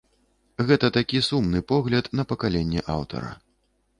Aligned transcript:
Гэта 0.69 0.87
такі 0.97 1.19
сумны 1.27 1.61
погляд 1.73 2.09
на 2.19 2.27
пакаленне 2.31 2.81
аўтара. 2.97 3.29